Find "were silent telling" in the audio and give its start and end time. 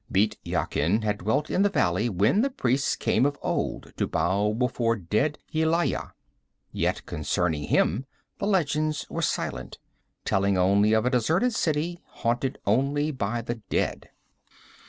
9.11-10.57